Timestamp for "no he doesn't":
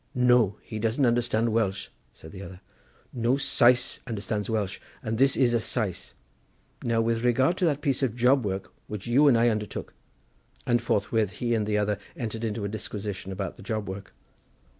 0.15-1.05